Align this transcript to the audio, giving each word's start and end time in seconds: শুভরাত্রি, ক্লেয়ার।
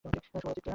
শুভরাত্রি, 0.25 0.29
ক্লেয়ার। 0.61 0.67